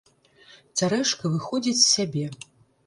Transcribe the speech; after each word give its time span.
Цярэшка 0.81 1.33
выходзіць 1.35 1.79
з 1.85 1.87
сябе. 1.95 2.25